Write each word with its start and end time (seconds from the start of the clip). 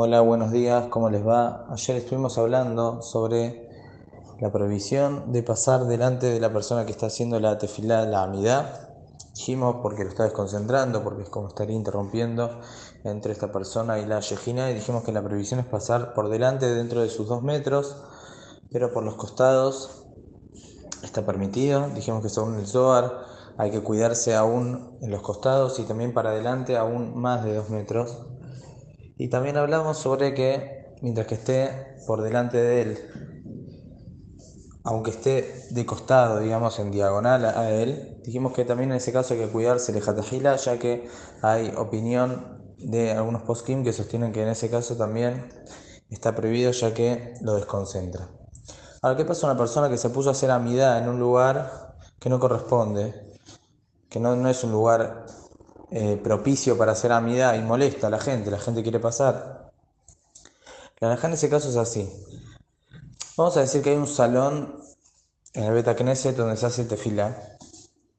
Hola, 0.00 0.20
buenos 0.20 0.52
días, 0.52 0.86
¿cómo 0.90 1.10
les 1.10 1.26
va? 1.26 1.66
Ayer 1.70 1.96
estuvimos 1.96 2.38
hablando 2.38 3.02
sobre 3.02 3.68
la 4.38 4.52
prohibición 4.52 5.32
de 5.32 5.42
pasar 5.42 5.86
delante 5.86 6.26
de 6.26 6.38
la 6.38 6.52
persona 6.52 6.86
que 6.86 6.92
está 6.92 7.06
haciendo 7.06 7.40
la 7.40 7.58
tefilá, 7.58 8.06
la 8.06 8.22
amidad. 8.22 8.90
Dijimos 9.34 9.78
porque 9.82 10.04
lo 10.04 10.10
está 10.10 10.22
desconcentrando, 10.22 11.02
porque 11.02 11.24
es 11.24 11.28
como 11.28 11.48
estaría 11.48 11.74
interrumpiendo 11.74 12.60
entre 13.02 13.32
esta 13.32 13.50
persona 13.50 13.98
y 13.98 14.06
la 14.06 14.20
yejina, 14.20 14.70
y 14.70 14.74
dijimos 14.74 15.02
que 15.02 15.10
la 15.10 15.20
prohibición 15.20 15.58
es 15.58 15.66
pasar 15.66 16.14
por 16.14 16.28
delante 16.28 16.72
dentro 16.72 17.00
de 17.00 17.08
sus 17.08 17.26
dos 17.26 17.42
metros, 17.42 17.96
pero 18.70 18.92
por 18.92 19.02
los 19.02 19.16
costados 19.16 20.04
está 21.02 21.26
permitido. 21.26 21.88
Dijimos 21.88 22.22
que 22.22 22.28
según 22.28 22.54
el 22.54 22.68
Zohar 22.68 23.24
hay 23.56 23.72
que 23.72 23.82
cuidarse 23.82 24.36
aún 24.36 24.96
en 25.02 25.10
los 25.10 25.22
costados 25.22 25.80
y 25.80 25.82
también 25.82 26.14
para 26.14 26.30
adelante 26.30 26.76
aún 26.76 27.20
más 27.20 27.42
de 27.42 27.56
dos 27.56 27.68
metros. 27.68 28.16
Y 29.18 29.28
también 29.28 29.56
hablamos 29.56 29.98
sobre 29.98 30.32
que 30.32 30.94
mientras 31.02 31.26
que 31.26 31.34
esté 31.34 31.96
por 32.06 32.22
delante 32.22 32.56
de 32.56 32.82
él, 32.82 32.98
aunque 34.84 35.10
esté 35.10 35.66
de 35.70 35.84
costado, 35.84 36.38
digamos, 36.38 36.78
en 36.78 36.92
diagonal 36.92 37.44
a 37.44 37.70
él, 37.70 38.22
dijimos 38.24 38.52
que 38.52 38.64
también 38.64 38.92
en 38.92 38.98
ese 38.98 39.12
caso 39.12 39.34
hay 39.34 39.40
que 39.40 39.48
cuidarse 39.48 39.92
de 39.92 40.00
jatajila, 40.00 40.54
ya 40.54 40.78
que 40.78 41.08
hay 41.42 41.74
opinión 41.76 42.76
de 42.78 43.10
algunos 43.10 43.42
poskim 43.42 43.82
que 43.82 43.92
sostienen 43.92 44.32
que 44.32 44.42
en 44.42 44.48
ese 44.50 44.70
caso 44.70 44.96
también 44.96 45.48
está 46.10 46.36
prohibido, 46.36 46.70
ya 46.70 46.94
que 46.94 47.34
lo 47.40 47.56
desconcentra. 47.56 48.30
Ahora, 49.02 49.16
¿qué 49.16 49.24
pasa 49.24 49.46
una 49.48 49.58
persona 49.58 49.88
que 49.88 49.98
se 49.98 50.10
puso 50.10 50.28
a 50.28 50.32
hacer 50.32 50.52
amidad 50.52 50.98
en 50.98 51.08
un 51.08 51.18
lugar 51.18 51.96
que 52.20 52.30
no 52.30 52.38
corresponde? 52.38 53.36
Que 54.08 54.20
no, 54.20 54.36
no 54.36 54.48
es 54.48 54.62
un 54.62 54.70
lugar 54.70 55.26
eh, 55.90 56.20
propicio 56.22 56.76
para 56.76 56.92
hacer 56.92 57.12
amidad 57.12 57.54
y 57.54 57.62
molesta 57.62 58.08
a 58.08 58.10
la 58.10 58.20
gente, 58.20 58.50
la 58.50 58.58
gente 58.58 58.82
quiere 58.82 59.00
pasar. 59.00 59.72
La 61.00 61.14
en 61.14 61.32
ese 61.32 61.48
caso 61.48 61.68
es 61.68 61.76
así. 61.76 62.10
Vamos 63.36 63.56
a 63.56 63.60
decir 63.60 63.82
que 63.82 63.90
hay 63.90 63.96
un 63.96 64.08
salón 64.08 64.82
en 65.54 65.64
el 65.64 65.72
Beta 65.72 65.94
Knesset 65.94 66.36
donde 66.36 66.56
se 66.56 66.66
hace 66.66 66.84
tefila, 66.84 67.56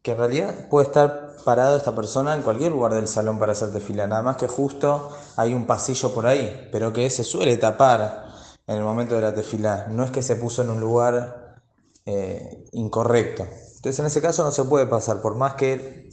que 0.00 0.12
en 0.12 0.18
realidad 0.18 0.68
puede 0.68 0.86
estar 0.86 1.36
parado 1.44 1.76
esta 1.76 1.94
persona 1.94 2.34
en 2.34 2.42
cualquier 2.42 2.72
lugar 2.72 2.94
del 2.94 3.06
salón 3.06 3.38
para 3.38 3.52
hacer 3.52 3.72
tefila, 3.72 4.06
nada 4.06 4.22
más 4.22 4.36
que 4.36 4.48
justo 4.48 5.10
hay 5.36 5.54
un 5.54 5.66
pasillo 5.66 6.14
por 6.14 6.26
ahí, 6.26 6.68
pero 6.72 6.92
que 6.92 7.10
se 7.10 7.24
suele 7.24 7.56
tapar 7.58 8.32
en 8.66 8.76
el 8.76 8.82
momento 8.82 9.14
de 9.16 9.20
la 9.20 9.34
tefila, 9.34 9.86
no 9.88 10.04
es 10.04 10.10
que 10.10 10.22
se 10.22 10.36
puso 10.36 10.62
en 10.62 10.70
un 10.70 10.80
lugar 10.80 11.60
eh, 12.06 12.64
incorrecto. 12.72 13.46
Entonces 13.82 13.98
en 13.98 14.06
ese 14.06 14.22
caso 14.22 14.44
no 14.44 14.52
se 14.52 14.62
puede 14.62 14.86
pasar, 14.86 15.20
por 15.20 15.34
más 15.34 15.54
que 15.54 16.08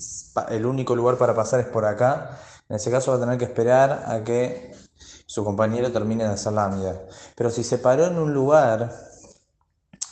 el 0.50 0.66
único 0.66 0.96
lugar 0.96 1.20
para 1.20 1.36
pasar 1.36 1.60
es 1.60 1.68
por 1.68 1.86
acá, 1.86 2.40
en 2.68 2.78
ese 2.78 2.90
caso 2.90 3.12
va 3.12 3.18
a 3.18 3.20
tener 3.20 3.38
que 3.38 3.46
esperar 3.46 4.06
a 4.08 4.24
que 4.24 4.76
su 5.28 5.46
compañero 5.46 5.92
termine 5.92 6.24
de 6.24 6.32
hacer 6.32 6.54
la 6.54 6.66
amida. 6.66 7.00
Pero 7.36 7.52
si 7.52 7.64
se 7.64 7.78
paró 7.78 8.08
en 8.08 8.18
un 8.18 8.34
lugar 8.34 8.92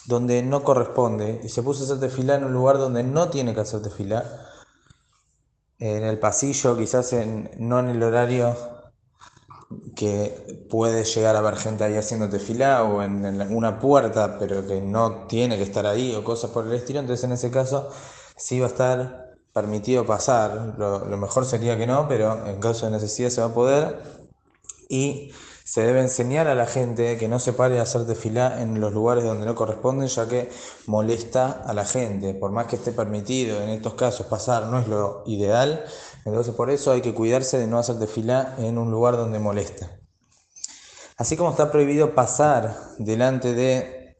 donde 0.05 0.43
no 0.43 0.63
corresponde 0.63 1.41
y 1.43 1.49
se 1.49 1.63
puso 1.63 1.81
a 1.81 1.85
hacer 1.85 1.99
tefilá 1.99 2.35
en 2.35 2.43
un 2.43 2.53
lugar 2.53 2.77
donde 2.77 3.01
no 3.01 3.29
tiene 3.29 3.55
que 3.55 3.61
hacer 3.61 3.81
tefilá, 3.81 4.23
en 5.79 6.03
el 6.03 6.19
pasillo, 6.19 6.77
quizás 6.77 7.11
en, 7.13 7.49
no 7.57 7.79
en 7.79 7.89
el 7.89 8.03
horario 8.03 8.55
que 9.97 10.67
puede 10.69 11.03
llegar 11.03 11.35
a 11.35 11.39
haber 11.39 11.57
gente 11.57 11.83
ahí 11.83 11.95
haciendo 11.95 12.29
tefilá 12.29 12.83
o 12.83 13.01
en, 13.01 13.41
una 13.51 13.79
puerta, 13.79 14.37
pero 14.39 14.65
que 14.67 14.79
no 14.79 15.27
tiene 15.27 15.57
que 15.57 15.63
estar 15.63 15.85
ahí 15.87 16.15
o 16.15 16.23
cosas 16.23 16.51
por 16.51 16.67
el 16.67 16.73
estilo, 16.73 16.99
entonces 16.99 17.23
en 17.25 17.31
ese 17.33 17.51
caso 17.51 17.89
sí 18.37 18.59
va 18.59 18.67
a 18.67 18.69
estar 18.69 19.35
permitido 19.53 20.05
pasar. 20.05 20.75
Lo, 20.77 21.05
lo 21.05 21.17
mejor 21.17 21.45
sería 21.45 21.77
que 21.77 21.87
no, 21.87 22.07
pero 22.07 22.45
en 22.47 22.59
caso 22.59 22.85
de 22.85 22.91
necesidad 22.93 23.29
se 23.29 23.41
va 23.41 23.47
a 23.47 23.53
poder. 23.53 23.97
Y 24.89 25.31
se 25.67 25.81
debe 25.81 25.99
enseñar 25.99 26.47
a 26.47 26.55
la 26.55 26.65
gente 26.65 27.17
que 27.17 27.27
no 27.27 27.39
se 27.39 27.51
pare 27.51 27.77
a 27.77 27.81
hacer 27.81 28.07
tefilá 28.07 28.61
en 28.61 28.79
los 28.79 28.93
lugares 28.93 29.25
donde 29.25 29.45
no 29.45 29.53
corresponden, 29.53 30.07
ya 30.07 30.25
que 30.25 30.49
molesta 30.85 31.61
a 31.65 31.73
la 31.73 31.83
gente. 31.83 32.33
Por 32.33 32.51
más 32.51 32.67
que 32.67 32.77
esté 32.77 32.93
permitido 32.93 33.61
en 33.61 33.71
estos 33.71 33.95
casos 33.95 34.27
pasar, 34.27 34.67
no 34.67 34.79
es 34.79 34.87
lo 34.87 35.23
ideal. 35.25 35.83
Entonces 36.23 36.55
por 36.55 36.69
eso 36.69 36.93
hay 36.93 37.01
que 37.01 37.13
cuidarse 37.13 37.57
de 37.57 37.67
no 37.67 37.79
hacer 37.79 37.99
tefilá 37.99 38.55
en 38.59 38.77
un 38.77 38.91
lugar 38.91 39.17
donde 39.17 39.39
molesta. 39.39 39.91
Así 41.17 41.35
como 41.35 41.49
está 41.49 41.69
prohibido 41.69 42.15
pasar 42.15 42.73
delante 42.97 43.53
de 43.53 44.15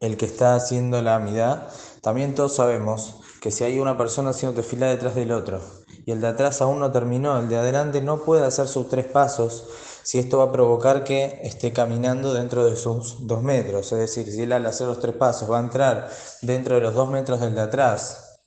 el 0.00 0.16
que 0.16 0.26
está 0.26 0.56
haciendo 0.56 1.00
la 1.00 1.14
amidad, 1.14 1.68
también 2.02 2.34
todos 2.34 2.56
sabemos 2.56 3.20
que 3.40 3.52
si 3.52 3.62
hay 3.62 3.78
una 3.78 3.96
persona 3.96 4.30
haciendo 4.30 4.60
tefilá 4.60 4.88
detrás 4.88 5.14
del 5.14 5.30
otro 5.30 5.60
y 6.04 6.10
el 6.10 6.20
de 6.20 6.26
atrás 6.26 6.60
aún 6.60 6.80
no 6.80 6.90
terminó, 6.90 7.38
el 7.38 7.48
de 7.48 7.56
adelante 7.56 8.02
no 8.02 8.24
puede 8.24 8.44
hacer 8.44 8.66
sus 8.66 8.88
tres 8.88 9.06
pasos 9.06 9.68
si 10.06 10.20
esto 10.20 10.38
va 10.38 10.44
a 10.44 10.52
provocar 10.52 11.02
que 11.02 11.40
esté 11.42 11.72
caminando 11.72 12.32
dentro 12.32 12.64
de 12.64 12.76
sus 12.76 13.26
dos 13.26 13.42
metros. 13.42 13.90
Es 13.90 13.98
decir, 13.98 14.30
si 14.30 14.42
él 14.42 14.52
al 14.52 14.64
hacer 14.64 14.86
los 14.86 15.00
tres 15.00 15.16
pasos 15.16 15.50
va 15.50 15.56
a 15.56 15.60
entrar 15.60 16.08
dentro 16.42 16.76
de 16.76 16.80
los 16.80 16.94
dos 16.94 17.10
metros 17.10 17.40
del 17.40 17.56
de 17.56 17.62
atrás, 17.62 18.38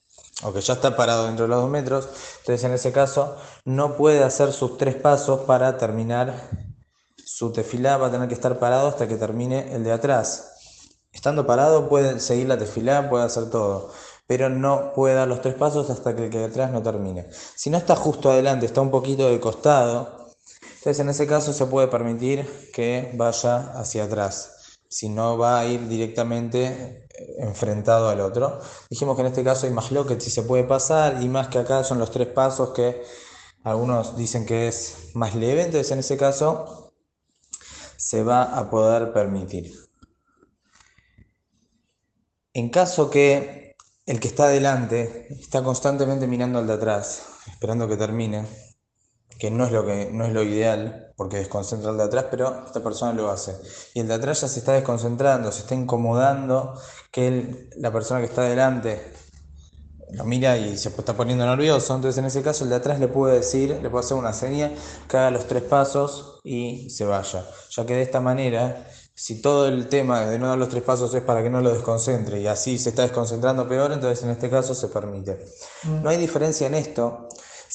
o 0.41 0.53
que 0.53 0.61
ya 0.61 0.75
está 0.75 0.95
parado 0.95 1.25
dentro 1.25 1.43
de 1.43 1.49
los 1.49 1.59
dos 1.59 1.69
metros, 1.69 2.07
entonces 2.39 2.63
en 2.63 2.71
ese 2.71 2.93
caso 2.93 3.35
no 3.65 3.97
puede 3.97 4.23
hacer 4.23 4.53
sus 4.53 4.77
tres 4.77 4.95
pasos 4.95 5.41
para 5.41 5.77
terminar 5.77 6.49
su 7.25 7.51
tefilá, 7.51 7.97
va 7.97 8.07
a 8.07 8.11
tener 8.11 8.29
que 8.29 8.35
estar 8.35 8.57
parado 8.57 8.87
hasta 8.87 9.09
que 9.09 9.17
termine 9.17 9.75
el 9.75 9.83
de 9.83 9.91
atrás. 9.91 10.53
Estando 11.11 11.45
parado 11.45 11.89
puede 11.89 12.21
seguir 12.21 12.47
la 12.47 12.57
tefilá, 12.57 13.09
puede 13.09 13.25
hacer 13.25 13.49
todo, 13.49 13.91
pero 14.27 14.47
no 14.47 14.93
puede 14.93 15.15
dar 15.15 15.27
los 15.27 15.41
tres 15.41 15.55
pasos 15.55 15.89
hasta 15.89 16.15
que 16.15 16.27
el 16.27 16.29
que 16.29 16.37
de 16.37 16.45
atrás 16.45 16.71
no 16.71 16.81
termine. 16.81 17.27
Si 17.33 17.69
no 17.69 17.77
está 17.77 17.97
justo 17.97 18.31
adelante, 18.31 18.65
está 18.65 18.79
un 18.79 18.91
poquito 18.91 19.27
de 19.27 19.41
costado, 19.41 20.18
entonces 20.79 21.01
en 21.01 21.09
ese 21.09 21.27
caso 21.27 21.51
se 21.51 21.65
puede 21.65 21.89
permitir 21.89 22.71
que 22.73 23.11
vaya 23.13 23.73
hacia 23.77 24.05
atrás, 24.05 24.79
si 24.87 25.09
no 25.09 25.37
va 25.37 25.59
a 25.59 25.65
ir 25.65 25.89
directamente 25.89 27.05
eh, 27.09 27.35
enfrentado 27.39 28.07
al 28.07 28.21
otro. 28.21 28.61
Dijimos 28.89 29.17
que 29.17 29.21
en 29.21 29.27
este 29.27 29.43
caso 29.43 29.67
hay 29.67 29.73
más 29.73 29.89
que 30.07 30.21
si 30.21 30.29
se 30.29 30.43
puede 30.43 30.63
pasar 30.63 31.21
y 31.21 31.27
más 31.27 31.49
que 31.49 31.59
acá 31.59 31.83
son 31.83 31.99
los 31.99 32.11
tres 32.11 32.27
pasos 32.27 32.69
que 32.69 33.03
algunos 33.63 34.15
dicen 34.15 34.45
que 34.45 34.69
es 34.69 35.09
más 35.15 35.35
leve, 35.35 35.63
entonces 35.63 35.91
en 35.91 35.99
ese 35.99 36.15
caso 36.15 36.93
se 37.97 38.23
va 38.23 38.43
a 38.43 38.69
poder 38.69 39.11
permitir. 39.11 39.73
En 42.53 42.69
caso 42.69 43.09
que 43.09 43.75
el 44.05 44.21
que 44.21 44.29
está 44.29 44.45
adelante 44.45 45.27
está 45.41 45.61
constantemente 45.61 46.25
mirando 46.25 46.59
al 46.59 46.67
de 46.67 46.73
atrás, 46.73 47.23
esperando 47.51 47.85
que 47.89 47.97
termine, 47.97 48.45
que 49.39 49.49
no 49.49 49.65
es 49.65 49.71
lo 49.71 49.85
que 49.85 50.09
no 50.11 50.25
es 50.25 50.33
lo 50.33 50.43
ideal, 50.43 51.13
porque 51.15 51.37
desconcentra 51.37 51.91
el 51.91 51.97
de 51.97 52.03
atrás, 52.03 52.25
pero 52.29 52.65
esta 52.65 52.83
persona 52.83 53.13
lo 53.13 53.31
hace. 53.31 53.55
Y 53.93 54.01
el 54.01 54.07
de 54.09 54.15
atrás 54.15 54.41
ya 54.41 54.49
se 54.49 54.59
está 54.59 54.73
desconcentrando, 54.73 55.51
se 55.53 55.61
está 55.61 55.75
incomodando, 55.75 56.73
que 57.09 57.69
la 57.77 57.91
persona 57.91 58.19
que 58.19 58.25
está 58.25 58.41
adelante 58.41 59.13
lo 60.11 60.25
mira 60.25 60.57
y 60.57 60.77
se 60.77 60.89
está 60.89 61.15
poniendo 61.15 61.45
nervioso, 61.45 61.95
entonces 61.95 62.17
en 62.17 62.25
ese 62.25 62.41
caso 62.41 62.63
el 62.63 62.71
de 62.71 62.77
atrás 62.77 62.99
le 62.99 63.07
puede 63.07 63.35
decir, 63.35 63.79
le 63.81 63.89
puede 63.89 64.05
hacer 64.05 64.17
una 64.17 64.33
seña, 64.33 64.71
que 65.07 65.17
haga 65.17 65.31
los 65.31 65.47
tres 65.47 65.63
pasos 65.63 66.39
y 66.43 66.89
se 66.89 67.05
vaya, 67.05 67.45
ya 67.69 67.85
que 67.85 67.93
de 67.95 68.01
esta 68.01 68.19
manera, 68.19 68.87
si 69.13 69.41
todo 69.41 69.67
el 69.67 69.87
tema 69.87 70.21
de 70.21 70.39
no 70.39 70.47
dar 70.47 70.57
los 70.57 70.69
tres 70.69 70.83
pasos 70.83 71.13
es 71.13 71.21
para 71.21 71.43
que 71.43 71.49
no 71.49 71.61
lo 71.61 71.71
desconcentre 71.71 72.41
y 72.41 72.47
así 72.47 72.79
se 72.79 72.89
está 72.89 73.03
desconcentrando 73.03 73.67
peor, 73.67 73.91
entonces 73.91 74.23
en 74.23 74.31
este 74.31 74.49
caso 74.49 74.73
se 74.73 74.87
permite. 74.87 75.45
Mm. 75.83 76.03
No 76.03 76.09
hay 76.09 76.17
diferencia 76.17 76.67
en 76.67 76.73
esto 76.73 77.29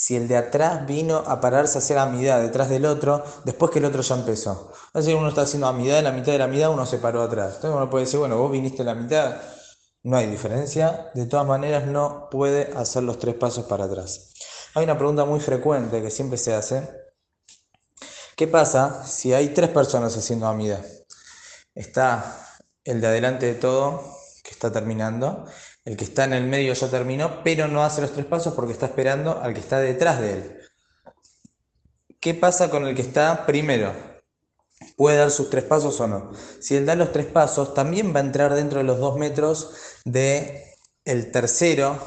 si 0.04 0.16
el 0.16 0.28
de 0.28 0.36
atrás 0.36 0.86
vino 0.86 1.16
a 1.16 1.40
pararse 1.40 1.78
a 1.78 1.80
hacer 1.80 1.96
amidad 1.96 2.42
detrás 2.42 2.68
del 2.68 2.84
otro, 2.84 3.24
después 3.46 3.70
que 3.70 3.78
el 3.78 3.86
otro 3.86 4.02
ya 4.02 4.14
empezó. 4.16 4.70
Así 4.92 5.14
uno 5.14 5.30
está 5.30 5.40
haciendo 5.40 5.66
amidad, 5.66 5.96
en 5.96 6.04
la 6.04 6.12
mitad 6.12 6.32
de 6.32 6.40
la 6.40 6.44
amidad 6.44 6.70
uno 6.70 6.84
se 6.84 6.98
paró 6.98 7.22
atrás. 7.22 7.54
Entonces 7.54 7.74
uno 7.74 7.88
puede 7.88 8.04
decir, 8.04 8.18
bueno, 8.18 8.36
vos 8.36 8.52
viniste 8.52 8.82
a 8.82 8.84
la 8.84 8.94
mitad, 8.94 9.40
no 10.02 10.18
hay 10.18 10.26
diferencia. 10.26 11.10
De 11.14 11.24
todas 11.24 11.46
maneras, 11.46 11.86
no 11.86 12.28
puede 12.30 12.70
hacer 12.76 13.02
los 13.02 13.18
tres 13.18 13.34
pasos 13.36 13.64
para 13.64 13.86
atrás. 13.86 14.34
Hay 14.74 14.84
una 14.84 14.98
pregunta 14.98 15.24
muy 15.24 15.40
frecuente 15.40 16.02
que 16.02 16.10
siempre 16.10 16.36
se 16.36 16.52
hace. 16.52 16.86
¿Qué 18.36 18.46
pasa 18.46 19.06
si 19.06 19.32
hay 19.32 19.54
tres 19.54 19.70
personas 19.70 20.14
haciendo 20.14 20.46
amidad? 20.46 20.84
Está 21.74 22.46
el 22.84 23.00
de 23.00 23.06
adelante 23.06 23.46
de 23.46 23.54
todo, 23.54 24.02
que 24.42 24.50
está 24.50 24.70
terminando, 24.70 25.46
el 25.84 25.96
que 25.96 26.04
está 26.04 26.24
en 26.24 26.32
el 26.32 26.44
medio 26.44 26.72
ya 26.72 26.88
terminó, 26.88 27.42
pero 27.42 27.68
no 27.68 27.84
hace 27.84 28.00
los 28.00 28.12
tres 28.12 28.26
pasos 28.26 28.54
porque 28.54 28.72
está 28.72 28.86
esperando 28.86 29.40
al 29.40 29.52
que 29.52 29.60
está 29.60 29.78
detrás 29.80 30.20
de 30.20 30.32
él. 30.32 30.60
¿Qué 32.20 32.32
pasa 32.32 32.70
con 32.70 32.86
el 32.86 32.94
que 32.94 33.02
está 33.02 33.44
primero? 33.44 33.92
¿Puede 34.96 35.18
dar 35.18 35.30
sus 35.30 35.50
tres 35.50 35.64
pasos 35.64 36.00
o 36.00 36.06
no? 36.06 36.32
Si 36.60 36.74
él 36.74 36.86
da 36.86 36.94
los 36.94 37.12
tres 37.12 37.26
pasos, 37.26 37.74
también 37.74 38.14
va 38.14 38.20
a 38.20 38.24
entrar 38.24 38.54
dentro 38.54 38.78
de 38.78 38.84
los 38.84 38.98
dos 38.98 39.18
metros 39.18 39.72
de 40.04 40.74
el 41.04 41.30
tercero 41.30 41.98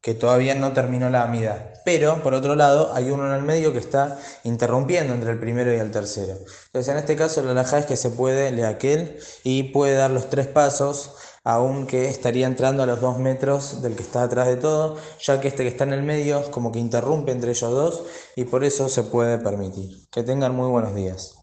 que 0.00 0.14
todavía 0.14 0.54
no 0.54 0.72
terminó 0.72 1.10
la 1.10 1.22
amida. 1.22 1.74
Pero, 1.84 2.22
por 2.22 2.34
otro 2.34 2.56
lado, 2.56 2.92
hay 2.94 3.10
uno 3.10 3.28
en 3.28 3.34
el 3.34 3.42
medio 3.42 3.72
que 3.72 3.78
está 3.78 4.18
interrumpiendo 4.44 5.12
entre 5.14 5.30
el 5.30 5.38
primero 5.38 5.72
y 5.72 5.78
el 5.78 5.90
tercero. 5.90 6.38
Entonces, 6.66 6.88
en 6.88 6.98
este 6.98 7.16
caso, 7.16 7.42
la 7.42 7.54
laja 7.54 7.78
es 7.78 7.86
que 7.86 7.96
se 7.96 8.10
puede 8.10 8.50
leer 8.50 8.66
aquel 8.66 9.18
y 9.44 9.64
puede 9.64 9.94
dar 9.94 10.10
los 10.10 10.30
tres 10.30 10.46
pasos 10.46 11.14
aunque 11.52 12.08
estaría 12.08 12.46
entrando 12.46 12.82
a 12.82 12.86
los 12.86 13.00
dos 13.00 13.18
metros 13.18 13.82
del 13.82 13.96
que 13.96 14.02
está 14.02 14.22
atrás 14.22 14.46
de 14.46 14.56
todo, 14.56 14.96
ya 15.20 15.40
que 15.40 15.48
este 15.48 15.64
que 15.64 15.68
está 15.70 15.84
en 15.84 15.92
el 15.92 16.02
medio 16.04 16.48
como 16.52 16.70
que 16.70 16.78
interrumpe 16.78 17.32
entre 17.32 17.50
ellos 17.50 17.70
dos 17.72 18.04
y 18.36 18.44
por 18.44 18.62
eso 18.62 18.88
se 18.88 19.02
puede 19.02 19.38
permitir. 19.38 20.08
Que 20.10 20.22
tengan 20.22 20.54
muy 20.54 20.68
buenos 20.68 20.94
días. 20.94 21.39